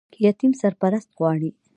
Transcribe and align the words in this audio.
یتیم 0.25 0.51
سرپرست 0.61 1.09
غواړي 1.19 1.49